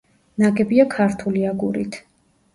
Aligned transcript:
ნაგებია 0.43 0.85
ქართული 0.95 1.45
აგურით. 1.53 2.01